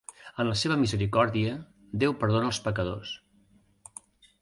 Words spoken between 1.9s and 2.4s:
Déu